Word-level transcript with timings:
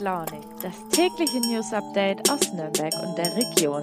Launig, 0.00 0.40
das 0.62 0.88
tägliche 0.88 1.40
News 1.40 1.74
Update 1.74 2.30
aus 2.30 2.40
Nürnberg 2.54 2.92
und 3.02 3.16
der 3.18 3.36
Region. 3.36 3.82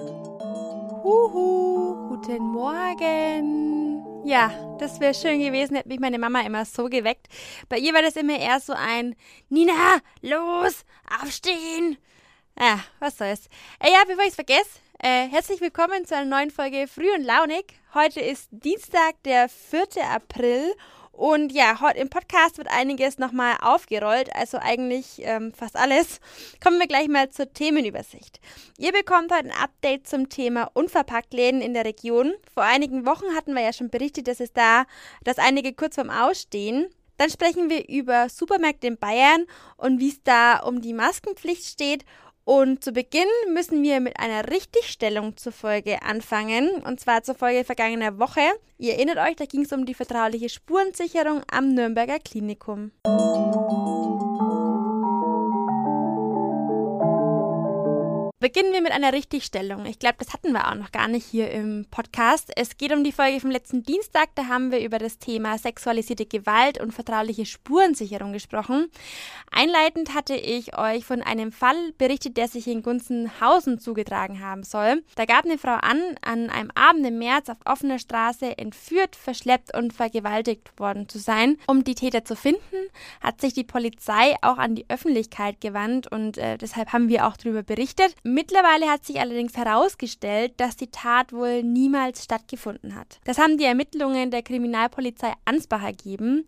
Huhu, 1.03 2.09
guten 2.09 2.43
Morgen. 2.43 4.25
Ja, 4.25 4.51
das 4.79 4.99
wäre 4.99 5.13
schön 5.13 5.39
gewesen, 5.39 5.75
hätte 5.75 5.89
mich 5.89 5.99
meine 5.99 6.17
Mama 6.17 6.41
immer 6.41 6.65
so 6.65 6.85
geweckt. 6.85 7.27
Bei 7.69 7.77
ihr 7.77 7.93
war 7.93 8.01
das 8.01 8.15
immer 8.15 8.37
eher 8.37 8.59
so 8.59 8.73
ein 8.73 9.15
Nina, 9.49 9.99
los, 10.21 10.85
aufstehen. 11.21 11.97
Ja, 12.59 12.79
was 12.99 13.19
soll's. 13.19 13.45
Äh, 13.79 13.91
ja, 13.91 13.99
bevor 14.07 14.25
ich's 14.25 14.33
vergesse, 14.33 14.79
äh, 14.97 15.27
herzlich 15.27 15.61
willkommen 15.61 16.05
zu 16.05 16.15
einer 16.15 16.25
neuen 16.25 16.49
Folge 16.49 16.87
Früh 16.87 17.13
und 17.13 17.23
Launig. 17.23 17.79
Heute 17.93 18.21
ist 18.21 18.47
Dienstag, 18.49 19.21
der 19.23 19.49
4. 19.49 20.03
April 20.11 20.73
und 21.17 21.51
ja, 21.51 21.81
heute 21.81 21.97
im 21.97 22.09
Podcast 22.09 22.59
wird 22.59 22.67
einiges 22.69 23.17
nochmal 23.17 23.57
aufgerollt, 23.59 24.29
also 24.35 24.59
eigentlich 24.61 25.19
ähm, 25.23 25.51
fast 25.51 25.75
alles. 25.75 26.19
Kommen 26.63 26.77
wir 26.77 26.85
gleich 26.85 27.07
mal 27.07 27.31
zur 27.31 27.51
Themenübersicht. 27.51 28.39
Ihr 28.77 28.91
bekommt 28.91 29.31
heute 29.31 29.45
ein 29.45 29.63
Update 29.63 30.07
zum 30.07 30.29
Thema 30.29 30.69
Unverpacktläden 30.75 31.59
in 31.59 31.73
der 31.73 31.85
Region. 31.85 32.35
Vor 32.53 32.61
einigen 32.61 33.07
Wochen 33.07 33.35
hatten 33.35 33.55
wir 33.55 33.63
ja 33.63 33.73
schon 33.73 33.89
berichtet, 33.89 34.27
dass 34.27 34.39
es 34.39 34.53
da, 34.53 34.85
dass 35.23 35.39
einige 35.39 35.73
kurz 35.73 35.95
vorm 35.95 36.11
Ausstehen. 36.11 36.85
Dann 37.17 37.31
sprechen 37.31 37.71
wir 37.71 37.89
über 37.89 38.29
Supermärkte 38.29 38.85
in 38.85 38.99
Bayern 38.99 39.47
und 39.75 39.99
wie 39.99 40.09
es 40.09 40.21
da 40.23 40.59
um 40.59 40.81
die 40.81 40.93
Maskenpflicht 40.93 41.65
steht 41.65 42.05
und 42.47 42.81
zu 42.81 42.93
Beginn 42.93 43.27
müssen 43.53 43.83
wir 43.83 43.99
mit 43.99 44.17
einer 44.21 44.49
Richtigstellung 44.49 45.35
zur 45.35 45.51
Folge 45.51 46.01
anfangen, 46.01 46.81
und 46.85 46.97
zwar 46.97 47.21
zur 47.21 47.35
Folge 47.35 47.65
vergangener 47.65 48.19
Woche. 48.19 48.39
Ihr 48.77 48.93
erinnert 48.93 49.17
euch, 49.17 49.35
da 49.35 49.43
ging 49.43 49.65
es 49.65 49.73
um 49.73 49.85
die 49.85 49.93
vertrauliche 49.93 50.47
Spurensicherung 50.47 51.41
am 51.51 51.73
Nürnberger 51.73 52.19
Klinikum. 52.19 52.91
Beginnen 58.39 58.71
wir 58.71 58.81
mit 58.81 58.91
einer 58.91 59.13
Richtigstellung. 59.13 59.87
Ich 59.87 59.97
glaube, 59.97 60.17
das 60.19 60.31
hatten 60.31 60.51
wir 60.51 60.67
auch 60.67 60.75
noch 60.75 60.91
gar 60.91 61.07
nicht 61.07 61.25
hier 61.25 61.49
im 61.49 61.87
Podcast. 61.89 62.51
Es 62.55 62.77
geht 62.77 62.93
um 62.93 63.03
die 63.03 63.11
Folge 63.11 63.39
vom 63.39 63.49
letzten 63.49 63.81
Dienstag. 63.81 64.29
Da 64.35 64.45
haben 64.45 64.71
wir 64.71 64.79
über 64.79 64.99
das 64.99 65.17
Thema 65.17 65.57
sexualisierte 65.57 66.27
Gewalt 66.27 66.79
und 66.79 66.91
vertrauliche 66.91 67.47
Spurensicherung 67.47 68.33
gesprochen. 68.33 68.91
Einleitend 69.49 70.13
hatte 70.13 70.35
ich 70.35 70.77
euch 70.77 71.03
von 71.03 71.23
einem 71.23 71.51
Fall 71.51 71.93
berichtet, 71.97 72.37
der 72.37 72.47
sich 72.47 72.67
in 72.67 72.83
Gunzenhausen 72.83 73.79
zugetragen 73.79 74.39
haben 74.39 74.61
soll. 74.61 75.01
Da 75.15 75.25
gab 75.25 75.45
eine 75.45 75.57
Frau 75.57 75.73
an, 75.73 75.99
an 76.21 76.51
einem 76.51 76.69
Abend 76.75 77.07
im 77.07 77.17
März 77.17 77.49
auf 77.49 77.57
offener 77.65 77.97
Straße 77.97 78.55
entführt, 78.55 79.15
verschleppt 79.15 79.75
und 79.75 79.93
vergewaltigt 79.93 80.79
worden 80.79 81.09
zu 81.09 81.17
sein. 81.17 81.57
Um 81.65 81.83
die 81.83 81.95
Täter 81.95 82.23
zu 82.23 82.35
finden, 82.35 82.59
hat 83.19 83.41
sich 83.41 83.53
die 83.53 83.63
Polizei 83.63 84.35
auch 84.43 84.59
an 84.59 84.75
die 84.75 84.85
Öffentlichkeit 84.89 85.59
gewandt 85.59 86.11
und 86.11 86.37
äh, 86.37 86.59
deshalb 86.59 86.93
haben 86.93 87.09
wir 87.09 87.25
auch 87.25 87.35
darüber 87.35 87.63
berichtet. 87.63 88.15
Mittlerweile 88.37 88.87
hat 88.91 89.03
sich 89.03 89.19
allerdings 89.19 89.57
herausgestellt, 89.57 90.53
dass 90.57 90.77
die 90.77 90.91
Tat 90.91 91.33
wohl 91.33 91.63
niemals 91.63 92.23
stattgefunden 92.23 92.93
hat. 92.93 93.19
Das 93.23 93.39
haben 93.39 93.57
die 93.57 93.63
Ermittlungen 93.63 94.29
der 94.29 94.43
Kriminalpolizei 94.43 95.33
Ansbach 95.45 95.81
ergeben. 95.81 96.45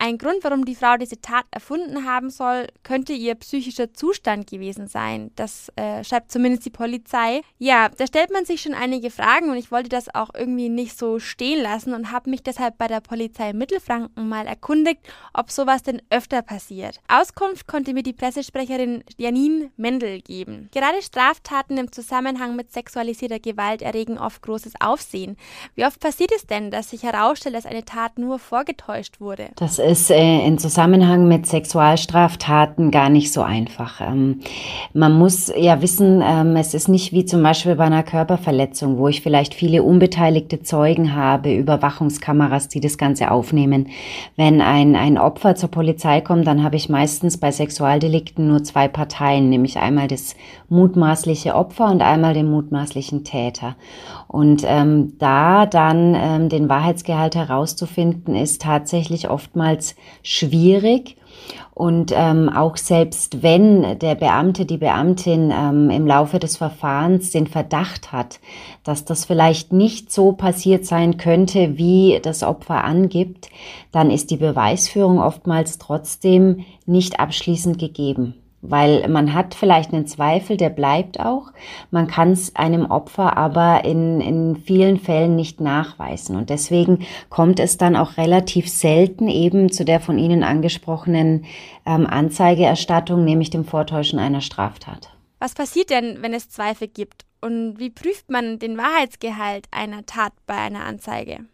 Ein 0.00 0.18
Grund, 0.18 0.42
warum 0.42 0.64
die 0.64 0.74
Frau 0.74 0.96
diese 0.96 1.20
Tat 1.20 1.44
erfunden 1.52 2.04
haben 2.04 2.30
soll, 2.30 2.66
könnte 2.82 3.12
ihr 3.12 3.36
psychischer 3.36 3.94
Zustand 3.94 4.50
gewesen 4.50 4.88
sein. 4.88 5.30
Das 5.36 5.70
äh, 5.76 6.02
schreibt 6.02 6.32
zumindest 6.32 6.66
die 6.66 6.70
Polizei. 6.70 7.42
Ja, 7.58 7.88
da 7.88 8.08
stellt 8.08 8.32
man 8.32 8.44
sich 8.44 8.60
schon 8.60 8.74
einige 8.74 9.12
Fragen 9.12 9.50
und 9.50 9.58
ich 9.58 9.70
wollte 9.70 9.90
das 9.90 10.12
auch 10.12 10.30
irgendwie 10.34 10.68
nicht 10.68 10.98
so 10.98 11.20
stehen 11.20 11.62
lassen 11.62 11.94
und 11.94 12.10
habe 12.10 12.30
mich 12.30 12.42
deshalb 12.42 12.78
bei 12.78 12.88
der 12.88 13.00
Polizei 13.00 13.52
Mittelfranken 13.52 14.28
mal 14.28 14.48
erkundigt, 14.48 15.02
ob 15.34 15.52
sowas 15.52 15.84
denn 15.84 16.02
öfter 16.10 16.42
passiert. 16.42 16.98
Auskunft 17.06 17.68
konnte 17.68 17.94
mir 17.94 18.02
die 18.02 18.12
Pressesprecherin 18.12 19.04
Janine 19.18 19.70
Mendel 19.76 20.20
geben. 20.20 20.68
Gerade 20.72 21.00
Straftaten 21.18 21.76
im 21.78 21.90
Zusammenhang 21.90 22.54
mit 22.54 22.70
sexualisierter 22.70 23.40
Gewalt 23.40 23.82
erregen 23.82 24.18
oft 24.18 24.40
großes 24.40 24.74
Aufsehen. 24.78 25.36
Wie 25.74 25.84
oft 25.84 25.98
passiert 25.98 26.30
es 26.30 26.46
denn, 26.46 26.70
dass 26.70 26.90
sich 26.90 27.02
herausstellt, 27.02 27.56
dass 27.56 27.66
eine 27.66 27.84
Tat 27.84 28.18
nur 28.18 28.38
vorgetäuscht 28.38 29.20
wurde? 29.20 29.48
Das 29.56 29.80
ist 29.80 30.12
äh, 30.12 30.46
in 30.46 30.58
Zusammenhang 30.58 31.26
mit 31.26 31.48
Sexualstraftaten 31.48 32.92
gar 32.92 33.08
nicht 33.08 33.32
so 33.32 33.42
einfach. 33.42 34.00
Ähm, 34.00 34.42
man 34.92 35.12
muss 35.12 35.52
ja 35.56 35.82
wissen, 35.82 36.22
ähm, 36.24 36.54
es 36.54 36.72
ist 36.72 36.86
nicht 36.86 37.12
wie 37.12 37.24
zum 37.24 37.42
Beispiel 37.42 37.74
bei 37.74 37.86
einer 37.86 38.04
Körperverletzung, 38.04 38.98
wo 38.98 39.08
ich 39.08 39.20
vielleicht 39.20 39.54
viele 39.54 39.82
unbeteiligte 39.82 40.62
Zeugen 40.62 41.16
habe, 41.16 41.52
Überwachungskameras, 41.52 42.68
die 42.68 42.78
das 42.80 42.96
Ganze 42.96 43.32
aufnehmen. 43.32 43.88
Wenn 44.36 44.60
ein, 44.60 44.94
ein 44.94 45.18
Opfer 45.18 45.56
zur 45.56 45.72
Polizei 45.72 46.20
kommt, 46.20 46.46
dann 46.46 46.62
habe 46.62 46.76
ich 46.76 46.88
meistens 46.88 47.38
bei 47.38 47.50
Sexualdelikten 47.50 48.46
nur 48.46 48.62
zwei 48.62 48.86
Parteien, 48.86 49.48
nämlich 49.48 49.78
einmal 49.78 50.06
das 50.06 50.36
mutmaßliche 51.08 51.54
Opfer 51.54 51.86
und 51.86 52.02
einmal 52.02 52.34
den 52.34 52.50
mutmaßlichen 52.50 53.24
Täter. 53.24 53.76
Und 54.26 54.62
ähm, 54.66 55.14
da 55.18 55.64
dann 55.64 56.14
ähm, 56.14 56.48
den 56.50 56.68
Wahrheitsgehalt 56.68 57.34
herauszufinden, 57.34 58.34
ist 58.34 58.60
tatsächlich 58.60 59.30
oftmals 59.30 59.96
schwierig. 60.22 61.16
Und 61.72 62.12
ähm, 62.14 62.50
auch 62.50 62.76
selbst 62.76 63.42
wenn 63.42 63.98
der 64.00 64.16
Beamte, 64.16 64.66
die 64.66 64.76
Beamtin 64.76 65.50
ähm, 65.50 65.88
im 65.88 66.06
Laufe 66.06 66.38
des 66.38 66.58
Verfahrens 66.58 67.30
den 67.30 67.46
Verdacht 67.46 68.12
hat, 68.12 68.38
dass 68.84 69.06
das 69.06 69.24
vielleicht 69.24 69.72
nicht 69.72 70.12
so 70.12 70.32
passiert 70.32 70.84
sein 70.84 71.16
könnte, 71.16 71.78
wie 71.78 72.18
das 72.20 72.42
Opfer 72.42 72.84
angibt, 72.84 73.48
dann 73.92 74.10
ist 74.10 74.30
die 74.30 74.36
Beweisführung 74.36 75.20
oftmals 75.20 75.78
trotzdem 75.78 76.66
nicht 76.84 77.18
abschließend 77.18 77.78
gegeben 77.78 78.34
weil 78.60 79.08
man 79.08 79.34
hat 79.34 79.54
vielleicht 79.54 79.92
einen 79.92 80.06
Zweifel, 80.06 80.56
der 80.56 80.70
bleibt 80.70 81.20
auch. 81.20 81.52
Man 81.90 82.08
kann 82.08 82.32
es 82.32 82.56
einem 82.56 82.86
Opfer 82.86 83.36
aber 83.36 83.84
in, 83.84 84.20
in 84.20 84.56
vielen 84.56 84.98
Fällen 84.98 85.36
nicht 85.36 85.60
nachweisen. 85.60 86.36
Und 86.36 86.50
deswegen 86.50 87.06
kommt 87.30 87.60
es 87.60 87.76
dann 87.76 87.96
auch 87.96 88.16
relativ 88.16 88.68
selten 88.68 89.28
eben 89.28 89.70
zu 89.70 89.84
der 89.84 90.00
von 90.00 90.18
Ihnen 90.18 90.42
angesprochenen 90.42 91.44
ähm, 91.86 92.06
Anzeigeerstattung, 92.06 93.24
nämlich 93.24 93.50
dem 93.50 93.64
Vortäuschen 93.64 94.18
einer 94.18 94.40
Straftat. 94.40 95.10
Was 95.38 95.54
passiert 95.54 95.90
denn, 95.90 96.18
wenn 96.20 96.34
es 96.34 96.50
Zweifel 96.50 96.88
gibt? 96.88 97.24
Und 97.40 97.78
wie 97.78 97.90
prüft 97.90 98.30
man 98.30 98.58
den 98.58 98.76
Wahrheitsgehalt 98.76 99.66
einer 99.70 100.04
Tat 100.04 100.32
bei 100.46 100.56
einer 100.56 100.84
Anzeige? 100.84 101.44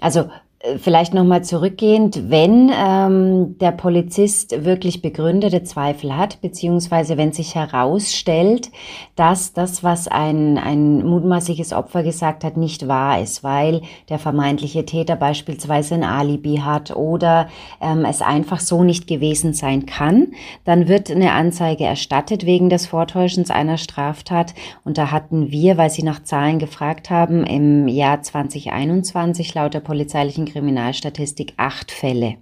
Also 0.00 0.30
Vielleicht 0.78 1.14
nochmal 1.14 1.44
zurückgehend, 1.44 2.30
wenn 2.30 2.72
ähm, 2.74 3.56
der 3.58 3.70
Polizist 3.70 4.64
wirklich 4.64 5.00
begründete 5.00 5.62
Zweifel 5.62 6.16
hat, 6.16 6.40
beziehungsweise 6.40 7.16
wenn 7.16 7.32
sich 7.32 7.54
herausstellt, 7.54 8.70
dass 9.14 9.52
das, 9.52 9.84
was 9.84 10.08
ein, 10.08 10.58
ein 10.58 11.06
mutmaßliches 11.06 11.72
Opfer 11.72 12.02
gesagt 12.02 12.42
hat, 12.42 12.56
nicht 12.56 12.88
wahr 12.88 13.20
ist, 13.20 13.44
weil 13.44 13.82
der 14.08 14.18
vermeintliche 14.18 14.84
Täter 14.84 15.14
beispielsweise 15.14 15.94
ein 15.94 16.04
Alibi 16.04 16.56
hat 16.64 16.96
oder 16.96 17.48
ähm, 17.80 18.04
es 18.04 18.20
einfach 18.20 18.58
so 18.58 18.82
nicht 18.82 19.06
gewesen 19.06 19.52
sein 19.52 19.86
kann, 19.86 20.28
dann 20.64 20.88
wird 20.88 21.10
eine 21.12 21.32
Anzeige 21.32 21.84
erstattet 21.84 22.44
wegen 22.44 22.70
des 22.70 22.86
Vortäuschens 22.86 23.50
einer 23.50 23.78
Straftat. 23.78 24.54
Und 24.84 24.98
da 24.98 25.12
hatten 25.12 25.52
wir, 25.52 25.76
weil 25.78 25.90
Sie 25.90 26.02
nach 26.02 26.24
Zahlen 26.24 26.58
gefragt 26.58 27.10
haben, 27.10 27.44
im 27.44 27.86
Jahr 27.86 28.20
2021 28.20 29.54
laut 29.54 29.74
der 29.74 29.80
polizeilichen 29.80 30.55
Kriminalstatistik 30.56 31.52
acht 31.58 31.92
Fälle. 31.92 32.38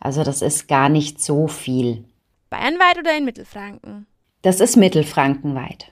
Also 0.00 0.24
das 0.24 0.40
ist 0.40 0.68
gar 0.68 0.88
nicht 0.88 1.20
so 1.20 1.48
viel. 1.48 2.04
Bayernweit 2.48 2.96
oder 2.98 3.14
in 3.14 3.26
Mittelfranken? 3.26 4.06
Das 4.44 4.60
ist 4.60 4.76
mittelfrankenweit. 4.76 5.86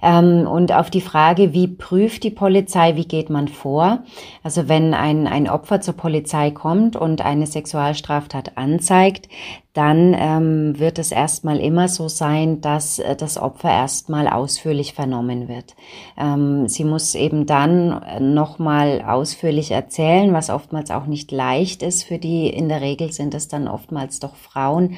Ähm, 0.00 0.46
und 0.46 0.72
auf 0.72 0.90
die 0.90 1.00
Frage, 1.00 1.52
wie 1.52 1.66
prüft 1.66 2.22
die 2.22 2.30
Polizei, 2.30 2.94
wie 2.94 3.04
geht 3.04 3.30
man 3.30 3.48
vor? 3.48 4.04
Also 4.44 4.68
wenn 4.68 4.94
ein, 4.94 5.26
ein 5.26 5.48
Opfer 5.48 5.80
zur 5.80 5.94
Polizei 5.94 6.52
kommt 6.52 6.94
und 6.94 7.20
eine 7.20 7.46
Sexualstraftat 7.46 8.56
anzeigt, 8.56 9.28
dann 9.72 10.16
ähm, 10.18 10.78
wird 10.78 10.98
es 10.98 11.12
erstmal 11.12 11.58
immer 11.60 11.88
so 11.88 12.08
sein, 12.08 12.60
dass 12.60 12.98
äh, 12.98 13.14
das 13.14 13.38
Opfer 13.38 13.70
erstmal 13.70 14.26
ausführlich 14.26 14.94
vernommen 14.94 15.48
wird. 15.48 15.76
Ähm, 16.16 16.66
sie 16.66 16.84
muss 16.84 17.14
eben 17.14 17.46
dann 17.46 18.00
nochmal 18.34 19.04
ausführlich 19.06 19.70
erzählen, 19.70 20.32
was 20.32 20.50
oftmals 20.50 20.90
auch 20.90 21.06
nicht 21.06 21.30
leicht 21.30 21.82
ist 21.82 22.04
für 22.04 22.18
die, 22.18 22.48
in 22.48 22.68
der 22.68 22.80
Regel 22.80 23.12
sind 23.12 23.34
es 23.34 23.48
dann 23.48 23.68
oftmals 23.68 24.18
doch 24.18 24.34
Frauen, 24.34 24.96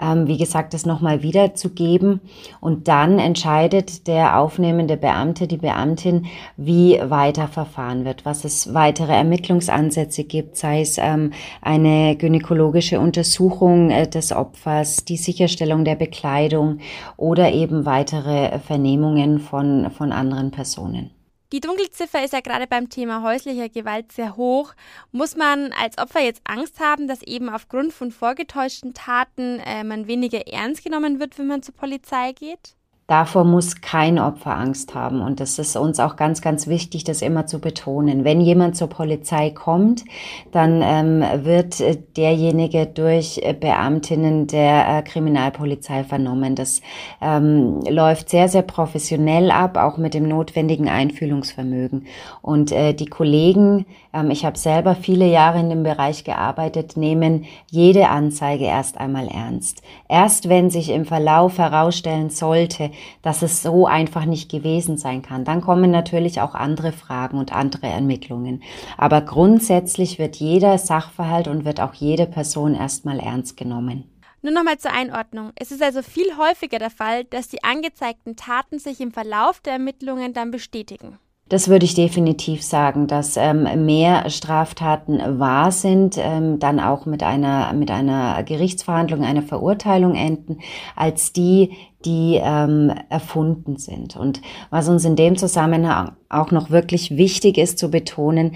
ähm, 0.00 0.26
wie 0.26 0.38
gesagt, 0.38 0.74
das 0.74 0.86
nochmal 0.86 1.22
wiederzugeben. 1.22 2.20
Und 2.60 2.88
dann 2.88 3.18
entscheidet 3.18 4.06
der 4.06 4.38
aufnehmende 4.38 4.96
Beamte, 4.96 5.46
die 5.46 5.58
Beamtin, 5.58 6.26
wie 6.56 6.98
weiter 7.02 7.48
verfahren 7.48 8.04
wird, 8.04 8.24
was 8.24 8.44
es 8.44 8.72
weitere 8.74 9.12
Ermittlungsansätze 9.12 10.24
gibt, 10.24 10.56
sei 10.56 10.80
es 10.80 10.98
ähm, 10.98 11.32
eine 11.60 12.16
gynäkologische 12.16 13.00
Untersuchung 13.00 13.90
äh, 13.90 14.08
des 14.08 14.32
Opfers, 14.32 15.04
die 15.04 15.16
Sicherstellung 15.16 15.84
der 15.84 15.96
Bekleidung 15.96 16.78
oder 17.16 17.52
eben 17.52 17.84
weitere 17.84 18.58
Vernehmungen 18.60 19.38
von, 19.38 19.90
von 19.90 20.12
anderen 20.12 20.50
Personen. 20.50 21.10
Die 21.52 21.60
Dunkelziffer 21.60 22.24
ist 22.24 22.32
ja 22.32 22.40
gerade 22.40 22.68
beim 22.68 22.90
Thema 22.90 23.22
häuslicher 23.22 23.68
Gewalt 23.68 24.12
sehr 24.12 24.36
hoch. 24.36 24.72
Muss 25.10 25.34
man 25.34 25.72
als 25.72 25.98
Opfer 25.98 26.20
jetzt 26.20 26.42
Angst 26.44 26.78
haben, 26.78 27.08
dass 27.08 27.22
eben 27.22 27.48
aufgrund 27.48 27.92
von 27.92 28.12
vorgetäuschten 28.12 28.94
Taten 28.94 29.58
äh, 29.58 29.82
man 29.82 30.06
weniger 30.06 30.46
ernst 30.46 30.84
genommen 30.84 31.18
wird, 31.18 31.38
wenn 31.38 31.48
man 31.48 31.62
zur 31.62 31.74
Polizei 31.74 32.32
geht? 32.32 32.76
Davor 33.10 33.42
muss 33.42 33.80
kein 33.80 34.20
Opfer 34.20 34.56
Angst 34.56 34.94
haben. 34.94 35.20
Und 35.20 35.40
das 35.40 35.58
ist 35.58 35.74
uns 35.74 35.98
auch 35.98 36.14
ganz, 36.14 36.42
ganz 36.42 36.68
wichtig, 36.68 37.02
das 37.02 37.22
immer 37.22 37.44
zu 37.44 37.58
betonen. 37.58 38.22
Wenn 38.22 38.40
jemand 38.40 38.76
zur 38.76 38.86
Polizei 38.86 39.50
kommt, 39.50 40.04
dann 40.52 40.80
ähm, 40.80 41.44
wird 41.44 41.80
äh, 41.80 41.96
derjenige 42.16 42.86
durch 42.86 43.40
äh, 43.42 43.52
Beamtinnen 43.52 44.46
der 44.46 44.98
äh, 44.98 45.02
Kriminalpolizei 45.02 46.04
vernommen. 46.04 46.54
Das 46.54 46.82
ähm, 47.20 47.80
läuft 47.88 48.28
sehr, 48.28 48.48
sehr 48.48 48.62
professionell 48.62 49.50
ab, 49.50 49.76
auch 49.76 49.96
mit 49.96 50.14
dem 50.14 50.28
notwendigen 50.28 50.88
Einfühlungsvermögen. 50.88 52.06
Und 52.42 52.70
äh, 52.70 52.94
die 52.94 53.06
Kollegen, 53.06 53.86
ich 54.30 54.44
habe 54.44 54.58
selber 54.58 54.96
viele 54.96 55.26
Jahre 55.26 55.60
in 55.60 55.70
dem 55.70 55.84
Bereich 55.84 56.24
gearbeitet, 56.24 56.96
nehmen 56.96 57.46
jede 57.70 58.08
Anzeige 58.08 58.64
erst 58.64 58.98
einmal 58.98 59.28
ernst. 59.28 59.82
Erst 60.08 60.48
wenn 60.48 60.68
sich 60.68 60.90
im 60.90 61.04
Verlauf 61.04 61.58
herausstellen 61.58 62.30
sollte, 62.30 62.90
dass 63.22 63.42
es 63.42 63.62
so 63.62 63.86
einfach 63.86 64.24
nicht 64.24 64.50
gewesen 64.50 64.98
sein 64.98 65.22
kann. 65.22 65.44
Dann 65.44 65.60
kommen 65.60 65.92
natürlich 65.92 66.40
auch 66.40 66.54
andere 66.54 66.90
Fragen 66.90 67.38
und 67.38 67.52
andere 67.52 67.86
Ermittlungen. 67.86 68.62
Aber 68.96 69.20
grundsätzlich 69.20 70.18
wird 70.18 70.36
jeder 70.36 70.78
Sachverhalt 70.78 71.46
und 71.46 71.64
wird 71.64 71.80
auch 71.80 71.94
jede 71.94 72.26
Person 72.26 72.74
erstmal 72.74 73.20
ernst 73.20 73.56
genommen. 73.56 74.10
Nur 74.42 74.52
nochmal 74.52 74.78
zur 74.78 74.92
Einordnung. 74.92 75.52
Es 75.54 75.70
ist 75.70 75.82
also 75.82 76.02
viel 76.02 76.36
häufiger 76.38 76.78
der 76.78 76.90
Fall, 76.90 77.24
dass 77.24 77.48
die 77.48 77.62
angezeigten 77.62 78.36
Taten 78.36 78.78
sich 78.78 79.00
im 79.00 79.12
Verlauf 79.12 79.60
der 79.60 79.74
Ermittlungen 79.74 80.32
dann 80.32 80.50
bestätigen. 80.50 81.18
Das 81.50 81.68
würde 81.68 81.84
ich 81.84 81.94
definitiv 81.94 82.62
sagen, 82.62 83.08
dass 83.08 83.36
ähm, 83.36 83.84
mehr 83.84 84.30
Straftaten 84.30 85.40
wahr 85.40 85.72
sind, 85.72 86.16
ähm, 86.16 86.60
dann 86.60 86.78
auch 86.78 87.06
mit 87.06 87.24
einer, 87.24 87.72
mit 87.72 87.90
einer 87.90 88.40
Gerichtsverhandlung, 88.44 89.24
einer 89.24 89.42
Verurteilung 89.42 90.14
enden, 90.14 90.60
als 90.94 91.32
die, 91.32 91.72
die 92.04 92.40
ähm, 92.40 92.92
erfunden 93.08 93.78
sind. 93.78 94.16
Und 94.16 94.40
was 94.70 94.88
uns 94.88 95.04
in 95.04 95.16
dem 95.16 95.36
Zusammenhang 95.36 96.12
auch 96.28 96.52
noch 96.52 96.70
wirklich 96.70 97.16
wichtig 97.16 97.58
ist 97.58 97.80
zu 97.80 97.90
betonen, 97.90 98.52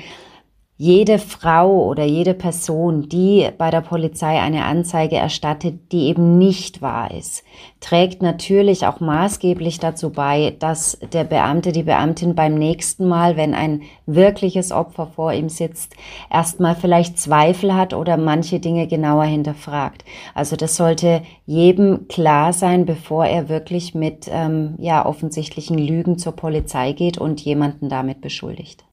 jede 0.76 1.20
Frau 1.20 1.86
oder 1.86 2.04
jede 2.04 2.34
Person, 2.34 3.08
die 3.08 3.48
bei 3.56 3.70
der 3.70 3.80
Polizei 3.80 4.40
eine 4.40 4.64
Anzeige 4.64 5.14
erstattet, 5.14 5.92
die 5.92 6.08
eben 6.08 6.36
nicht 6.36 6.82
wahr 6.82 7.12
ist, 7.12 7.44
trägt 7.78 8.22
natürlich 8.22 8.84
auch 8.84 8.98
maßgeblich 8.98 9.78
dazu 9.78 10.10
bei, 10.10 10.56
dass 10.58 10.98
der 11.12 11.22
Beamte, 11.22 11.70
die 11.70 11.84
Beamtin 11.84 12.34
beim 12.34 12.54
nächsten 12.54 13.06
Mal, 13.06 13.36
wenn 13.36 13.54
ein 13.54 13.82
wirkliches 14.06 14.72
Opfer 14.72 15.06
vor 15.06 15.32
ihm 15.32 15.48
sitzt, 15.48 15.94
erstmal 16.28 16.74
vielleicht 16.74 17.20
Zweifel 17.20 17.74
hat 17.74 17.94
oder 17.94 18.16
manche 18.16 18.58
Dinge 18.58 18.88
genauer 18.88 19.24
hinterfragt. 19.24 20.04
Also 20.34 20.56
das 20.56 20.74
sollte 20.74 21.22
jedem 21.46 22.08
klar 22.08 22.52
sein, 22.52 22.84
bevor 22.84 23.26
er 23.26 23.48
wirklich 23.48 23.94
mit 23.94 24.28
ähm, 24.28 24.74
ja 24.78 25.06
offensichtlichen 25.06 25.78
Lügen 25.78 26.18
zur 26.18 26.32
Polizei 26.32 26.92
geht 26.92 27.16
und 27.16 27.40
jemanden 27.42 27.88
damit 27.88 28.20
beschuldigt. 28.20 28.84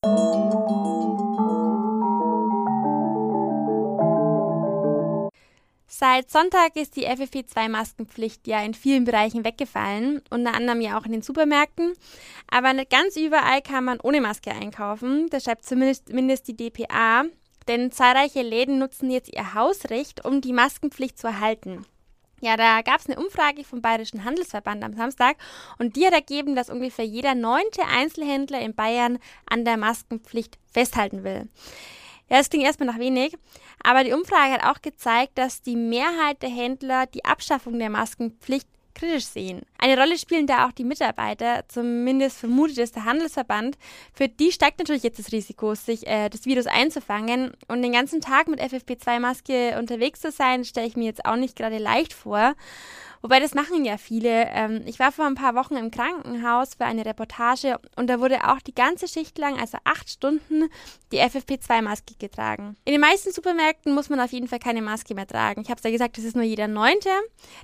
Seit 5.93 6.31
Sonntag 6.31 6.77
ist 6.77 6.95
die 6.95 7.05
FFP2-Maskenpflicht 7.05 8.47
ja 8.47 8.63
in 8.63 8.73
vielen 8.73 9.03
Bereichen 9.03 9.43
weggefallen, 9.43 10.21
unter 10.29 10.53
anderem 10.53 10.79
ja 10.79 10.97
auch 10.97 11.05
in 11.05 11.11
den 11.11 11.21
Supermärkten. 11.21 11.95
Aber 12.49 12.71
nicht 12.71 12.89
ganz 12.89 13.17
überall 13.17 13.61
kann 13.61 13.83
man 13.83 13.99
ohne 13.99 14.21
Maske 14.21 14.51
einkaufen. 14.51 15.27
Das 15.29 15.43
schreibt 15.43 15.65
zumindest 15.65 16.47
die 16.47 16.55
DPA. 16.55 17.25
Denn 17.67 17.91
zahlreiche 17.91 18.41
Läden 18.41 18.79
nutzen 18.79 19.11
jetzt 19.11 19.35
ihr 19.35 19.53
Hausrecht, 19.53 20.23
um 20.23 20.39
die 20.39 20.53
Maskenpflicht 20.53 21.19
zu 21.19 21.27
erhalten. 21.27 21.85
Ja, 22.39 22.55
da 22.55 22.81
gab 22.83 23.01
es 23.01 23.09
eine 23.09 23.19
Umfrage 23.19 23.65
vom 23.65 23.81
Bayerischen 23.81 24.23
Handelsverband 24.23 24.85
am 24.85 24.94
Samstag 24.94 25.35
und 25.77 25.97
die 25.97 26.05
hat 26.05 26.13
ergeben, 26.13 26.55
dass 26.55 26.69
ungefähr 26.69 27.05
jeder 27.05 27.35
neunte 27.35 27.83
Einzelhändler 27.85 28.61
in 28.61 28.73
Bayern 28.73 29.19
an 29.45 29.65
der 29.65 29.75
Maskenpflicht 29.75 30.57
festhalten 30.71 31.25
will. 31.25 31.49
Ja, 32.31 32.38
das 32.38 32.50
klingt 32.50 32.63
erstmal 32.63 32.88
nach 32.88 32.98
wenig, 32.98 33.36
aber 33.83 34.06
die 34.06 34.13
Umfrage 34.13 34.54
hat 34.54 34.63
auch 34.63 34.81
gezeigt, 34.81 35.38
dass 35.38 35.63
die 35.63 35.75
Mehrheit 35.75 36.42
der 36.42 36.50
Händler 36.50 37.06
die 37.06 37.25
Abschaffung 37.25 37.78
der 37.78 37.89
Maskenpflicht 37.89 38.69
kritisch 38.95 39.25
sehen. 39.25 39.63
Eine 39.78 40.00
Rolle 40.00 40.18
spielen 40.18 40.48
da 40.48 40.66
auch 40.66 40.72
die 40.72 40.86
Mitarbeiter, 40.86 41.66
zumindest 41.68 42.38
vermutet 42.38 42.78
es 42.78 42.94
der 42.94 43.04
Handelsverband. 43.04 43.78
Für 44.13 44.30
die 44.30 44.54
steigt 44.54 44.80
natürlich 44.80 45.04
jetzt 45.04 45.19
das 45.19 45.33
Risiko, 45.33 45.75
sich 45.75 46.07
äh, 46.07 46.30
das 46.30 46.45
Virus 46.45 46.68
einzufangen. 46.68 47.51
Und 47.68 47.81
den 47.81 47.92
ganzen 47.92 48.22
Tag 48.22 48.48
mit 48.48 48.62
FFP2-Maske 48.62 49.78
unterwegs 49.78 50.22
zu 50.22 50.31
sein, 50.31 50.63
stelle 50.63 50.88
ich 50.88 50.95
mir 50.95 51.06
jetzt 51.06 51.25
auch 51.25 51.36
nicht 51.36 51.57
gerade 51.57 51.80
leicht 51.80 52.13
vor. 52.13 52.56
Wobei 53.21 53.39
das 53.39 53.53
machen 53.53 53.85
ja 53.85 53.97
viele. 53.97 54.47
Ähm, 54.50 54.81
ich 54.85 55.00
war 55.00 55.12
vor 55.12 55.25
ein 55.25 55.35
paar 55.35 55.56
Wochen 55.56 55.75
im 55.75 55.91
Krankenhaus 55.91 56.75
für 56.75 56.85
eine 56.85 57.06
Reportage 57.06 57.79
und 57.95 58.07
da 58.07 58.19
wurde 58.19 58.50
auch 58.50 58.59
die 58.59 58.73
ganze 58.73 59.07
Schicht 59.07 59.38
lang, 59.38 59.59
also 59.59 59.77
acht 59.83 60.09
Stunden, 60.09 60.69
die 61.12 61.19
FFP2-Maske 61.19 62.15
getragen. 62.18 62.75
In 62.85 62.94
den 62.94 63.01
meisten 63.01 63.31
Supermärkten 63.31 63.94
muss 63.94 64.09
man 64.09 64.19
auf 64.19 64.31
jeden 64.31 64.47
Fall 64.47 64.59
keine 64.59 64.81
Maske 64.81 65.13
mehr 65.13 65.27
tragen. 65.27 65.62
Ich 65.62 65.69
habe 65.69 65.77
es 65.77 65.83
ja 65.83 65.91
gesagt, 65.91 66.18
das 66.18 66.25
ist 66.25 66.35
nur 66.35 66.45
jeder 66.45 66.68
Neunte. 66.68 67.09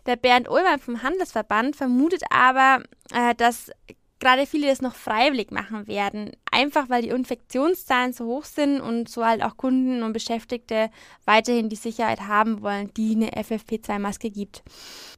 Der 0.05 0.15
Bernd 0.15 0.49
Ullmann 0.49 0.79
vom 0.79 1.01
Handelsverband 1.01 1.75
vermutet 1.75 2.23
aber, 2.29 2.83
äh, 3.13 3.33
dass 3.35 3.71
gerade 4.19 4.45
viele 4.45 4.67
das 4.67 4.81
noch 4.81 4.95
freiwillig 4.95 5.51
machen 5.51 5.87
werden. 5.87 6.31
Einfach 6.51 6.89
weil 6.89 7.03
die 7.03 7.09
Infektionszahlen 7.09 8.13
so 8.13 8.25
hoch 8.25 8.45
sind 8.45 8.81
und 8.81 9.09
so 9.09 9.25
halt 9.25 9.43
auch 9.43 9.57
Kunden 9.57 10.03
und 10.03 10.13
Beschäftigte 10.13 10.89
weiterhin 11.25 11.69
die 11.69 11.75
Sicherheit 11.75 12.21
haben 12.21 12.61
wollen, 12.61 12.91
die 12.95 13.15
eine 13.15 13.31
FFP2-Maske 13.31 14.31
gibt. 14.31 14.63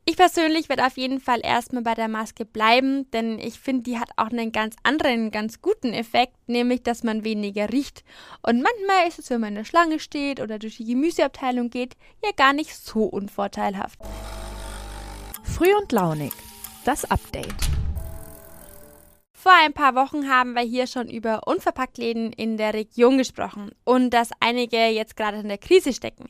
Ich 0.05 0.17
persönlich 0.17 0.69
werde 0.69 0.85
auf 0.85 0.97
jeden 0.97 1.19
Fall 1.19 1.39
erstmal 1.43 1.83
bei 1.83 1.93
der 1.93 2.07
Maske 2.07 2.43
bleiben, 2.43 3.09
denn 3.11 3.39
ich 3.39 3.59
finde, 3.59 3.83
die 3.83 3.99
hat 3.99 4.09
auch 4.17 4.29
einen 4.29 4.51
ganz 4.51 4.75
anderen, 4.83 5.31
ganz 5.31 5.61
guten 5.61 5.93
Effekt, 5.93 6.35
nämlich, 6.47 6.83
dass 6.83 7.03
man 7.03 7.23
weniger 7.23 7.71
riecht. 7.71 8.03
Und 8.41 8.61
manchmal 8.61 9.07
ist 9.07 9.19
es, 9.19 9.29
wenn 9.29 9.41
man 9.41 9.49
in 9.49 9.55
der 9.55 9.65
Schlange 9.65 9.99
steht 9.99 10.39
oder 10.39 10.59
durch 10.59 10.77
die 10.77 10.85
Gemüseabteilung 10.85 11.69
geht, 11.69 11.95
ja 12.23 12.31
gar 12.35 12.53
nicht 12.53 12.75
so 12.75 13.03
unvorteilhaft. 13.03 13.99
Früh 15.43 15.73
und 15.75 15.91
launig. 15.91 16.33
Das 16.85 17.09
Update. 17.09 17.78
Vor 19.41 19.53
ein 19.63 19.71
paar 19.71 19.95
Wochen 19.95 20.29
haben 20.29 20.51
wir 20.51 20.63
hier 20.63 20.85
schon 20.85 21.07
über 21.07 21.47
Unverpacktläden 21.47 22.33
in 22.33 22.57
der 22.57 22.73
Region 22.73 23.17
gesprochen 23.17 23.71
und 23.85 24.09
dass 24.09 24.31
einige 24.41 24.87
jetzt 24.87 25.15
gerade 25.15 25.37
in 25.37 25.47
der 25.47 25.57
Krise 25.57 25.93
stecken. 25.93 26.29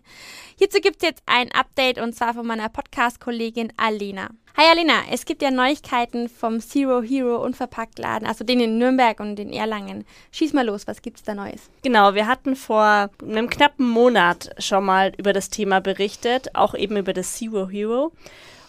Hierzu 0.60 0.80
gibt 0.80 0.98
es 0.98 1.10
jetzt 1.10 1.24
ein 1.25 1.51
Update 1.51 1.98
und 1.98 2.13
zwar 2.13 2.36
von 2.36 2.46
meiner 2.46 2.70
Podcast-Kollegin 2.70 3.74
Alena. 3.78 4.30
Hi 4.56 4.66
Alena, 4.70 5.01
es 5.10 5.25
gibt 5.25 5.42
ja 5.42 5.50
Neuigkeiten 5.50 6.30
vom 6.30 6.60
Zero 6.60 7.01
Hero 7.01 7.44
Unverpacktladen, 7.44 8.28
also 8.28 8.44
den 8.44 8.60
in 8.60 8.78
Nürnberg 8.78 9.20
und 9.20 9.39
in 9.39 9.51
Erlangen. 9.51 10.06
Schieß 10.30 10.54
mal 10.54 10.68
los, 10.68 10.86
was 10.86 11.01
gibt's 11.01 11.24
da 11.24 11.34
Neues? 11.34 11.72
Genau, 11.82 12.13
wir 12.13 12.28
hatten 12.28 12.56
vor 12.56 13.10
einem 13.24 13.50
knappen 13.50 13.89
Monat 13.89 14.51
schon 14.60 14.86
mal 14.86 15.13
über 15.18 15.34
das 15.34 15.50
Thema 15.50 15.82
berichtet, 15.82 16.54
auch 16.54 16.75
eben 16.75 16.96
über 16.96 17.13
das 17.13 17.34
Zero 17.34 17.70
Hero. 17.70 18.12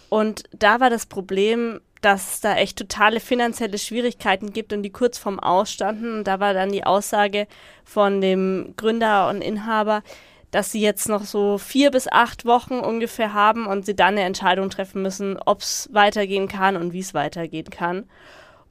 Und 0.09 0.44
da 0.52 0.80
war 0.80 0.88
das 0.88 1.04
Problem, 1.04 1.80
dass 2.00 2.35
es 2.35 2.40
da 2.40 2.57
echt 2.57 2.78
totale 2.78 3.21
finanzielle 3.21 3.78
Schwierigkeiten 3.78 4.52
gibt 4.52 4.73
und 4.73 4.83
die 4.83 4.90
kurz 4.90 5.19
vorm 5.19 5.38
Ausstanden. 5.38 6.19
Und 6.19 6.25
da 6.25 6.40
war 6.40 6.54
dann 6.54 6.73
die 6.73 6.85
Aussage 6.85 7.47
von 7.85 8.21
dem 8.21 8.75
Gründer 8.76 9.28
und 9.28 9.42
Inhaber, 9.42 10.02
dass 10.50 10.73
sie 10.73 10.80
jetzt 10.80 11.09
noch 11.09 11.25
so 11.25 11.59
vier 11.59 11.90
bis 11.90 12.09
acht 12.09 12.45
Wochen 12.45 12.80
ungefähr 12.80 13.35
haben 13.35 13.66
und 13.66 13.87
sie 13.87 13.95
dann 13.95 14.14
eine 14.14 14.23
Entscheidung 14.23 14.71
treffen 14.71 15.02
müssen, 15.02 15.38
ob 15.45 15.61
es 15.61 15.88
weitergehen 15.92 16.49
kann 16.49 16.76
und 16.76 16.92
wie 16.92 17.00
es 17.00 17.14
weitergehen 17.14 17.71
kann. 17.71 18.09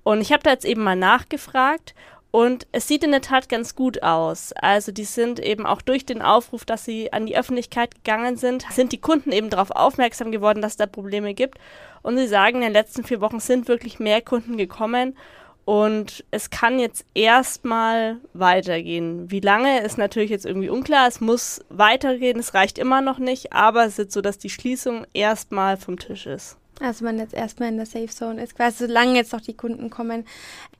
Und 0.04 0.22
ich 0.22 0.32
habe 0.32 0.44
da 0.44 0.52
jetzt 0.52 0.66
eben 0.66 0.84
mal 0.84 0.96
nachgefragt 0.96 1.94
und 2.32 2.68
es 2.72 2.88
sieht 2.88 3.04
in 3.04 3.12
der 3.12 3.22
Tat 3.22 3.50
ganz 3.50 3.76
gut 3.76 4.04
aus. 4.04 4.54
Also 4.54 4.92
die 4.92 5.06
sind 5.06 5.40
eben 5.40 5.66
auch 5.66 5.82
durch 5.82 6.06
den 6.06 6.22
Aufruf, 6.22 6.64
dass 6.64 6.86
sie 6.86 7.12
an 7.12 7.26
die 7.26 7.38
Öffentlichkeit 7.38 7.96
gegangen 7.96 8.38
sind, 8.38 8.66
sind 8.72 8.92
die 8.92 9.02
Kunden 9.02 9.32
eben 9.32 9.50
darauf 9.50 9.72
aufmerksam 9.72 10.32
geworden, 10.32 10.62
dass 10.62 10.74
es 10.74 10.78
da 10.78 10.86
Probleme 10.86 11.34
gibt. 11.34 11.58
Und 12.04 12.18
sie 12.18 12.28
sagen, 12.28 12.58
in 12.58 12.62
den 12.62 12.74
letzten 12.74 13.04
vier 13.04 13.20
Wochen 13.20 13.40
sind 13.40 13.68
wirklich 13.68 14.00
mehr 14.00 14.22
Kunden 14.22 14.58
gekommen. 14.58 15.18
Und 15.66 16.24
es 16.32 16.50
kann 16.50 16.80
jetzt 16.80 17.06
erstmal 17.14 18.18
weitergehen. 18.34 19.30
Wie 19.30 19.40
lange 19.40 19.82
ist 19.82 19.98
natürlich 19.98 20.32
jetzt 20.32 20.46
irgendwie 20.46 20.70
unklar. 20.70 21.08
Es 21.08 21.22
muss 21.22 21.64
weitergehen, 21.70 22.40
es 22.40 22.54
reicht 22.54 22.80
immer 22.80 23.02
noch 23.02 23.20
nicht, 23.20 23.54
aber 23.54 23.86
es 23.86 24.00
ist 24.00 24.12
so, 24.12 24.22
dass 24.22 24.40
die 24.40 24.50
Schließung 24.50 25.06
erstmal 25.14 25.78
vom 25.78 26.00
Tisch 26.00 26.26
ist. 26.26 26.58
Also 26.80 27.04
man 27.04 27.18
jetzt 27.18 27.34
erstmal 27.34 27.70
in 27.70 27.78
der 27.78 27.86
Safe 27.86 28.08
Zone 28.08 28.42
ist, 28.42 28.56
quasi 28.56 28.88
solange 28.88 29.16
jetzt 29.16 29.34
noch 29.34 29.42
die 29.42 29.56
Kunden 29.56 29.90
kommen. 29.90 30.26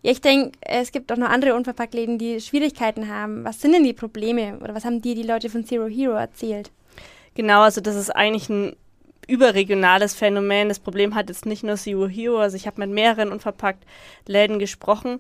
Ja, 0.02 0.12
ich 0.12 0.22
denke, 0.22 0.58
es 0.62 0.92
gibt 0.92 1.12
auch 1.12 1.18
noch 1.18 1.30
andere 1.30 1.56
Unverpacktläden, 1.56 2.18
die 2.18 2.40
Schwierigkeiten 2.40 3.10
haben. 3.10 3.44
Was 3.44 3.60
sind 3.60 3.74
denn 3.74 3.84
die 3.84 3.94
Probleme 3.94 4.58
oder 4.62 4.74
was 4.74 4.86
haben 4.86 5.02
dir 5.02 5.16
die 5.16 5.24
Leute 5.24 5.50
von 5.50 5.66
Zero 5.66 5.88
Hero 5.88 6.14
erzählt? 6.14 6.72
Genau, 7.36 7.62
also 7.62 7.82
das 7.82 7.96
ist 7.96 8.12
eigentlich 8.12 8.50
ein 8.50 8.76
überregionales 9.28 10.16
Phänomen. 10.16 10.70
Das 10.70 10.80
Problem 10.80 11.16
hat 11.16 11.30
jetzt 11.30 11.46
nicht 11.46 11.64
nur 11.64 11.76
Zero 11.76 12.08
Hero, 12.08 12.40
also 12.40 12.56
ich 12.56 12.66
habe 12.66 12.80
mit 12.80 12.90
mehreren 12.90 13.32
unverpackt 13.32 13.86
Läden 14.26 14.58
gesprochen 14.58 15.20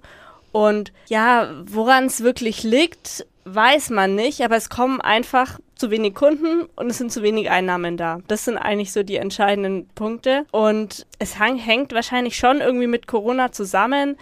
Und 0.51 0.91
ja, 1.07 1.49
woran 1.65 2.05
es 2.05 2.23
wirklich 2.23 2.63
liegt, 2.63 3.25
weiß 3.45 3.89
man 3.89 4.15
nicht, 4.15 4.41
aber 4.41 4.55
es 4.55 4.69
kommen 4.69 5.01
einfach 5.01 5.59
zu 5.75 5.91
wenig 5.91 6.13
Kunden 6.13 6.67
und 6.75 6.89
es 6.89 6.97
sind 6.97 7.11
zu 7.11 7.23
wenig 7.23 7.49
Einnahmen 7.49 7.95
da. 7.95 8.19
Das 8.27 8.45
sind 8.45 8.57
eigentlich 8.57 8.91
so 8.91 9.01
die 9.01 9.15
entscheidenden 9.15 9.87
Punkte. 9.95 10.45
Und 10.51 11.07
es 11.19 11.39
hängt 11.39 11.93
wahrscheinlich 11.93 12.35
schon 12.35 12.59
irgendwie 12.59 12.87
mit 12.87 13.07
Corona 13.07 13.51
zusammen. 13.51 14.17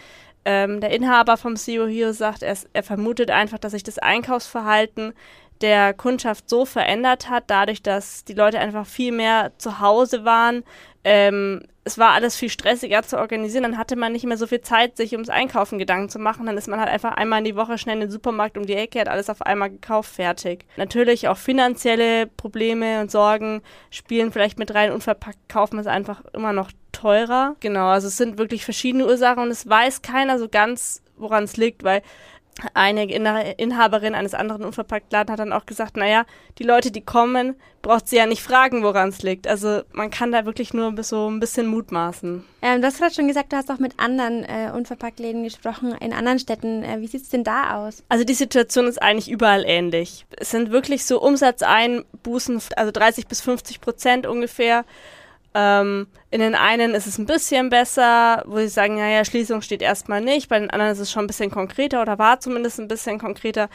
Ähm, 0.49 0.79
der 0.79 0.91
Inhaber 0.91 1.35
vom 1.35 1.57
CEO 1.57 1.87
Hero 1.87 2.13
sagt, 2.13 2.41
er, 2.41 2.55
er 2.71 2.81
vermutet 2.81 3.31
einfach, 3.31 3.59
dass 3.59 3.73
sich 3.73 3.83
das 3.83 3.99
Einkaufsverhalten 3.99 5.11
der 5.59 5.93
Kundschaft 5.93 6.49
so 6.49 6.63
verändert 6.63 7.29
hat, 7.29 7.43
dadurch, 7.47 7.83
dass 7.83 8.23
die 8.23 8.33
Leute 8.33 8.57
einfach 8.57 8.85
viel 8.85 9.11
mehr 9.11 9.51
zu 9.57 9.81
Hause 9.81 10.23
waren. 10.23 10.63
Ähm, 11.03 11.63
es 11.83 11.97
war 11.97 12.11
alles 12.11 12.37
viel 12.37 12.49
stressiger 12.49 13.03
zu 13.03 13.17
organisieren, 13.17 13.63
dann 13.63 13.77
hatte 13.77 13.97
man 13.97 14.13
nicht 14.13 14.25
mehr 14.25 14.37
so 14.37 14.47
viel 14.47 14.61
Zeit, 14.61 14.95
sich 14.95 15.11
ums 15.11 15.27
Einkaufen 15.27 15.79
Gedanken 15.79 16.07
zu 16.07 16.19
machen. 16.19 16.45
Dann 16.45 16.57
ist 16.57 16.69
man 16.69 16.79
halt 16.79 16.89
einfach 16.89 17.11
einmal 17.11 17.39
in 17.39 17.45
die 17.45 17.57
Woche 17.57 17.77
schnell 17.77 17.95
in 17.95 18.01
den 18.01 18.11
Supermarkt 18.11 18.57
um 18.57 18.65
die 18.65 18.75
Ecke, 18.75 19.01
hat 19.01 19.09
alles 19.09 19.29
auf 19.29 19.41
einmal 19.41 19.69
gekauft, 19.69 20.15
fertig. 20.15 20.63
Natürlich 20.77 21.27
auch 21.27 21.37
finanzielle 21.37 22.25
Probleme 22.25 23.01
und 23.01 23.11
Sorgen 23.11 23.61
spielen 23.89 24.31
vielleicht 24.31 24.59
mit 24.59 24.73
rein. 24.73 24.93
Unverpackt 24.93 25.49
kaufen 25.49 25.77
ist 25.77 25.87
einfach 25.87 26.23
immer 26.33 26.53
noch 26.53 26.71
teurer. 26.97 27.55
Genau, 27.59 27.87
also 27.87 28.07
es 28.07 28.17
sind 28.17 28.37
wirklich 28.37 28.65
verschiedene 28.65 29.05
Ursachen 29.05 29.43
und 29.43 29.51
es 29.51 29.67
weiß 29.67 30.01
keiner 30.01 30.39
so 30.39 30.47
ganz, 30.49 31.01
woran 31.17 31.43
es 31.43 31.57
liegt, 31.57 31.83
weil 31.83 32.01
eine 32.73 33.03
Inhaberin 33.05 34.15
eines 34.15 34.33
anderen 34.33 34.63
Unverpacktladen 34.63 35.31
hat 35.31 35.39
dann 35.39 35.53
auch 35.53 35.65
gesagt, 35.65 35.95
naja, 35.95 36.25
die 36.57 36.63
Leute, 36.63 36.91
die 36.91 37.01
kommen, 37.01 37.55
braucht 37.81 38.07
sie 38.07 38.15
ja 38.15 38.25
nicht 38.25 38.41
fragen, 38.41 38.83
woran 38.83 39.09
es 39.09 39.21
liegt. 39.21 39.47
Also 39.47 39.81
man 39.91 40.09
kann 40.09 40.31
da 40.31 40.45
wirklich 40.45 40.73
nur 40.73 40.91
so 41.03 41.29
ein 41.29 41.39
bisschen 41.39 41.67
mutmaßen. 41.67 42.43
Ähm, 42.61 42.81
du 42.81 42.87
hast 42.87 42.97
gerade 42.97 43.13
schon 43.13 43.27
gesagt, 43.27 43.53
du 43.53 43.57
hast 43.57 43.69
auch 43.69 43.77
mit 43.77 43.99
anderen 43.99 44.43
äh, 44.43 44.71
Unverpacktläden 44.73 45.43
gesprochen, 45.43 45.93
in 45.99 46.13
anderen 46.13 46.39
Städten. 46.39 46.83
Äh, 46.83 46.99
wie 46.99 47.07
sieht 47.07 47.21
es 47.21 47.29
denn 47.29 47.43
da 47.43 47.75
aus? 47.75 48.03
Also 48.09 48.23
die 48.23 48.33
Situation 48.33 48.87
ist 48.87 49.01
eigentlich 49.01 49.29
überall 49.29 49.63
ähnlich. 49.65 50.25
Es 50.37 50.51
sind 50.51 50.71
wirklich 50.71 51.05
so 51.05 51.21
Umsatzeinbußen, 51.21 52.59
also 52.75 52.91
30 52.91 53.27
bis 53.27 53.41
50 53.41 53.81
Prozent 53.81 54.25
ungefähr. 54.25 54.83
Ähm, 55.53 56.07
in 56.29 56.39
den 56.39 56.55
einen 56.55 56.93
ist 56.93 57.07
es 57.07 57.17
ein 57.17 57.25
bisschen 57.25 57.69
besser, 57.69 58.43
wo 58.45 58.57
sie 58.57 58.67
sagen, 58.67 58.95
naja, 58.97 59.25
Schließung 59.25 59.61
steht 59.61 59.81
erstmal 59.81 60.21
nicht. 60.21 60.49
Bei 60.49 60.59
den 60.59 60.69
anderen 60.69 60.91
ist 60.91 60.99
es 60.99 61.11
schon 61.11 61.23
ein 61.23 61.27
bisschen 61.27 61.51
konkreter 61.51 62.01
oder 62.01 62.19
war 62.19 62.39
zumindest 62.39 62.79
ein 62.79 62.87
bisschen 62.87 63.19
konkreter. 63.19 63.69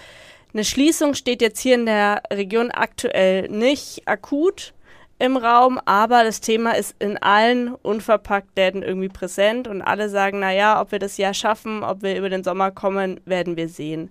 Eine 0.53 0.65
Schließung 0.65 1.15
steht 1.15 1.41
jetzt 1.41 1.61
hier 1.61 1.75
in 1.77 1.87
der 1.87 2.23
Region 2.31 2.71
aktuell 2.71 3.49
nicht 3.49 4.07
akut 4.07 4.75
im 5.19 5.37
Raum, 5.37 5.81
aber 5.85 6.25
das 6.25 6.41
Thema 6.41 6.73
ist 6.73 6.97
in 6.99 7.17
allen 7.17 7.75
Unverpacktläden 7.75 8.83
irgendwie 8.83 9.09
präsent 9.09 9.69
und 9.69 9.81
alle 9.81 10.09
sagen, 10.09 10.41
naja, 10.41 10.81
ob 10.81 10.93
wir 10.93 10.99
das 10.99 11.17
Jahr 11.17 11.33
schaffen, 11.33 11.85
ob 11.85 12.03
wir 12.03 12.19
über 12.19 12.29
den 12.29 12.45
Sommer 12.45 12.71
kommen, 12.71 13.21
werden 13.25 13.57
wir 13.57 13.69
sehen. 13.69 14.11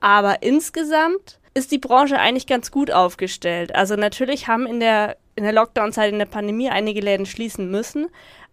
Aber 0.00 0.42
insgesamt 0.42 1.40
ist 1.54 1.72
die 1.72 1.78
Branche 1.78 2.18
eigentlich 2.18 2.46
ganz 2.46 2.70
gut 2.70 2.90
aufgestellt. 2.90 3.74
Also 3.74 3.96
natürlich 3.96 4.48
haben 4.48 4.66
in 4.66 4.80
der 4.80 5.16
in 5.36 5.44
der 5.44 5.52
Lockdown-Zeit 5.52 6.12
in 6.12 6.18
der 6.18 6.26
Pandemie 6.26 6.68
einige 6.70 7.00
Läden 7.00 7.26
schließen 7.26 7.70
müssen, 7.70 8.08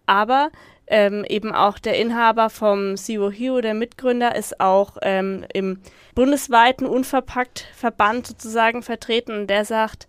aber 0.06 0.50
ähm, 0.86 1.24
eben 1.28 1.54
auch 1.54 1.78
der 1.78 1.98
Inhaber 1.98 2.50
vom 2.50 2.96
Zero 2.96 3.30
Hero, 3.30 3.60
der 3.60 3.74
Mitgründer, 3.74 4.34
ist 4.34 4.60
auch 4.60 4.98
ähm, 5.02 5.44
im 5.52 5.80
bundesweiten 6.14 6.86
Unverpackt-Verband 6.86 8.26
sozusagen 8.26 8.82
vertreten 8.82 9.32
und 9.32 9.46
der 9.48 9.64
sagt, 9.64 10.06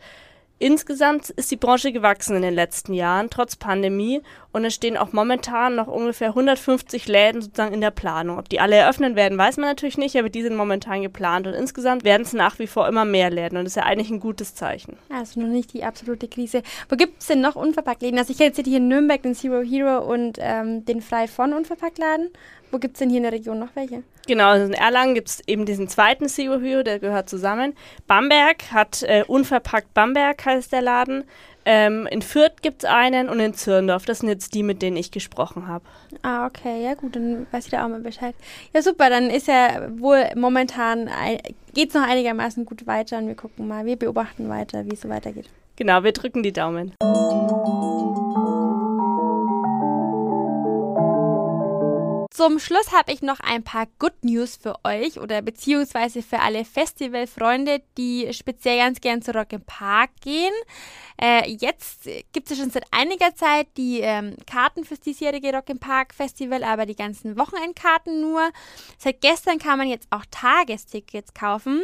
Insgesamt 0.59 1.29
ist 1.31 1.51
die 1.51 1.57
Branche 1.57 1.91
gewachsen 1.91 2.37
in 2.37 2.41
den 2.41 2.53
letzten 2.53 2.93
Jahren, 2.93 3.29
trotz 3.29 3.57
Pandemie. 3.57 4.21
Und 4.53 4.65
es 4.65 4.75
stehen 4.75 4.97
auch 4.97 5.13
momentan 5.13 5.75
noch 5.75 5.87
ungefähr 5.87 6.29
150 6.29 7.07
Läden 7.07 7.41
sozusagen 7.41 7.73
in 7.73 7.81
der 7.81 7.91
Planung. 7.91 8.37
Ob 8.37 8.47
die 8.47 8.59
alle 8.59 8.75
eröffnen 8.75 9.15
werden, 9.15 9.37
weiß 9.37 9.57
man 9.57 9.67
natürlich 9.67 9.97
nicht, 9.97 10.15
aber 10.15 10.29
die 10.29 10.43
sind 10.43 10.55
momentan 10.55 11.01
geplant. 11.01 11.47
Und 11.47 11.53
insgesamt 11.53 12.03
werden 12.03 12.21
es 12.21 12.33
nach 12.33 12.59
wie 12.59 12.67
vor 12.67 12.87
immer 12.87 13.03
mehr 13.03 13.31
Läden. 13.31 13.57
Und 13.57 13.65
das 13.65 13.71
ist 13.71 13.77
ja 13.77 13.83
eigentlich 13.83 14.11
ein 14.11 14.19
gutes 14.19 14.53
Zeichen. 14.53 14.95
Also 15.09 15.41
noch 15.41 15.47
nicht 15.47 15.73
die 15.73 15.83
absolute 15.83 16.27
Krise. 16.27 16.61
Wo 16.87 16.95
gibt 16.95 17.19
es 17.19 17.27
denn 17.27 17.41
noch 17.41 17.55
Unverpacktläden? 17.55 18.19
Also 18.19 18.31
ich 18.31 18.37
kenne 18.37 18.53
jetzt 18.55 18.63
hier 18.63 18.77
in 18.77 18.87
Nürnberg 18.87 19.23
den 19.23 19.33
Zero 19.33 19.61
Hero 19.61 19.99
und 19.99 20.37
ähm, 20.39 20.85
den 20.85 21.01
Frei 21.01 21.27
von 21.27 21.53
Unverpacktladen. 21.53 22.29
Wo 22.73 22.79
gibt 22.79 22.95
es 22.95 22.99
denn 22.99 23.09
hier 23.09 23.17
in 23.17 23.23
der 23.23 23.33
Region 23.33 23.59
noch 23.59 23.75
welche? 23.75 24.01
Genau, 24.25 24.47
also 24.47 24.65
in 24.65 24.73
Erlangen 24.73 25.13
gibt 25.13 25.29
es 25.29 25.47
eben 25.47 25.65
diesen 25.65 25.87
zweiten 25.87 26.27
CEO 26.27 26.59
Hero, 26.59 26.81
der 26.81 26.99
gehört 26.99 27.29
zusammen. 27.29 27.75
Bamberg 28.07 28.71
hat 28.71 29.03
äh, 29.03 29.23
Unverpackt 29.27 29.93
Bamberg 29.93 30.43
heißt 30.43 30.71
der 30.71 30.81
Laden. 30.81 31.23
Ähm, 31.65 32.07
in 32.07 32.21
Fürth 32.21 32.61
gibt 32.61 32.83
es 32.83 32.89
einen 32.89 33.29
und 33.29 33.39
in 33.39 33.53
Zürndorf. 33.53 34.05
Das 34.05 34.19
sind 34.19 34.29
jetzt 34.29 34.53
die, 34.53 34.63
mit 34.63 34.81
denen 34.81 34.97
ich 34.97 35.11
gesprochen 35.11 35.67
habe. 35.67 35.85
Ah, 36.21 36.45
okay, 36.45 36.83
ja 36.83 36.93
gut, 36.93 37.15
dann 37.15 37.47
weiß 37.51 37.65
ich 37.65 37.71
da 37.71 37.85
auch 37.85 37.89
mal 37.89 37.99
Bescheid. 37.99 38.35
Ja, 38.73 38.81
super, 38.81 39.09
dann 39.09 39.29
ist 39.29 39.47
ja 39.47 39.87
wohl 39.97 40.25
momentan, 40.35 41.09
geht 41.73 41.89
es 41.89 41.95
noch 41.95 42.07
einigermaßen 42.07 42.65
gut 42.65 42.85
weiter 42.85 43.17
und 43.17 43.27
wir 43.27 43.35
gucken 43.35 43.67
mal, 43.67 43.85
wir 43.85 43.95
beobachten 43.95 44.49
weiter, 44.49 44.85
wie 44.85 44.93
es 44.93 45.01
so 45.01 45.09
weitergeht. 45.09 45.49
Genau, 45.75 46.03
wir 46.03 46.11
drücken 46.11 46.43
die 46.43 46.53
Daumen. 46.53 46.93
Zum 52.43 52.59
Schluss 52.59 52.91
habe 52.91 53.13
ich 53.13 53.21
noch 53.21 53.39
ein 53.39 53.63
paar 53.63 53.87
Good 53.99 54.25
News 54.25 54.57
für 54.57 54.75
euch 54.83 55.17
oder 55.17 55.41
beziehungsweise 55.41 56.21
für 56.21 56.39
alle 56.39 56.65
Festivalfreunde, 56.65 57.81
die 57.97 58.33
speziell 58.33 58.79
ganz 58.79 58.99
gern 58.99 59.21
zu 59.21 59.33
Rock 59.33 59.53
im 59.53 59.61
Park 59.61 60.09
gehen. 60.19 60.51
Äh, 61.21 61.49
jetzt 61.51 62.09
gibt 62.33 62.51
es 62.51 62.57
schon 62.57 62.69
seit 62.69 62.83
einiger 62.91 63.33
Zeit 63.33 63.67
die 63.77 64.01
ähm, 64.01 64.35
Karten 64.45 64.83
fürs 64.83 64.99
diesjährige 64.99 65.53
Rock 65.53 65.69
im 65.69 65.79
Park 65.79 66.13
Festival, 66.13 66.65
aber 66.65 66.85
die 66.85 66.97
ganzen 66.97 67.37
Wochenendkarten 67.37 68.19
nur. 68.19 68.49
Seit 68.97 69.21
gestern 69.21 69.57
kann 69.57 69.77
man 69.77 69.87
jetzt 69.87 70.07
auch 70.09 70.25
Tagestickets 70.29 71.33
kaufen. 71.33 71.81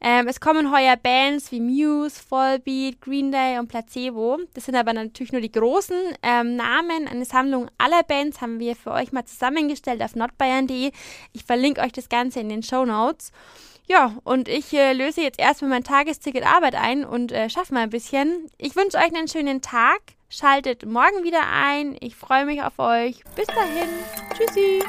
Ähm, 0.00 0.26
es 0.26 0.40
kommen 0.40 0.72
heuer 0.72 0.96
Bands 0.96 1.52
wie 1.52 1.60
Muse, 1.60 2.20
Fallbeat, 2.20 3.00
Green 3.00 3.30
Day 3.30 3.60
und 3.60 3.68
Placebo. 3.68 4.38
Das 4.54 4.64
sind 4.64 4.74
aber 4.74 4.94
natürlich 4.94 5.30
nur 5.30 5.42
die 5.42 5.52
großen 5.52 5.96
ähm, 6.24 6.56
Namen. 6.56 7.06
Eine 7.06 7.24
Sammlung 7.24 7.70
aller 7.78 8.02
Bands 8.02 8.40
haben 8.40 8.58
wir 8.58 8.74
für 8.74 8.90
euch 8.90 9.12
mal 9.12 9.24
zusammengestellt 9.24 9.91
auf 10.00 10.14
notbayern.de. 10.14 10.92
Ich 11.32 11.44
verlinke 11.44 11.80
euch 11.80 11.92
das 11.92 12.08
Ganze 12.08 12.40
in 12.40 12.48
den 12.48 12.62
Show 12.62 12.84
Notes. 12.84 13.32
Ja, 13.88 14.16
und 14.24 14.48
ich 14.48 14.72
äh, 14.72 14.92
löse 14.92 15.22
jetzt 15.22 15.38
erstmal 15.38 15.70
mein 15.70 15.84
Tagesticket 15.84 16.46
Arbeit 16.46 16.76
ein 16.76 17.04
und 17.04 17.32
äh, 17.32 17.50
schaffe 17.50 17.74
mal 17.74 17.82
ein 17.82 17.90
bisschen. 17.90 18.48
Ich 18.56 18.76
wünsche 18.76 18.96
euch 18.96 19.14
einen 19.14 19.28
schönen 19.28 19.60
Tag. 19.60 20.00
Schaltet 20.28 20.86
morgen 20.86 21.24
wieder 21.24 21.46
ein. 21.46 21.96
Ich 22.00 22.16
freue 22.16 22.46
mich 22.46 22.62
auf 22.62 22.78
euch. 22.78 23.22
Bis 23.34 23.46
dahin. 23.48 23.88
Tschüssi. 24.34 24.82